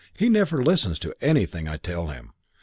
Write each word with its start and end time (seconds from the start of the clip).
He 0.17 0.29
never 0.29 0.63
listens 0.63 0.97
to 0.97 1.13
anything 1.21 1.67
I 1.67 1.77
tell 1.77 2.07
him." 2.07 2.31